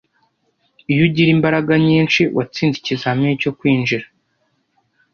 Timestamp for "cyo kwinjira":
3.41-4.05